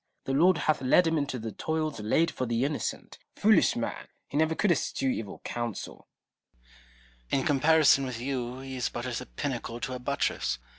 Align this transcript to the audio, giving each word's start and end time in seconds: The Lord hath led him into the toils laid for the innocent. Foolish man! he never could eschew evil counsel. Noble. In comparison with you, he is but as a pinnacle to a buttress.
The 0.23 0.33
Lord 0.33 0.57
hath 0.57 0.81
led 0.81 1.05
him 1.05 1.15
into 1.15 1.37
the 1.37 1.51
toils 1.51 1.99
laid 1.99 2.31
for 2.31 2.47
the 2.47 2.65
innocent. 2.65 3.19
Foolish 3.35 3.75
man! 3.75 4.07
he 4.27 4.35
never 4.35 4.55
could 4.55 4.71
eschew 4.71 5.09
evil 5.11 5.41
counsel. 5.43 6.07
Noble. 7.31 7.41
In 7.41 7.45
comparison 7.45 8.05
with 8.05 8.19
you, 8.19 8.61
he 8.61 8.77
is 8.77 8.89
but 8.89 9.05
as 9.05 9.21
a 9.21 9.27
pinnacle 9.27 9.79
to 9.81 9.93
a 9.93 9.99
buttress. 9.99 10.57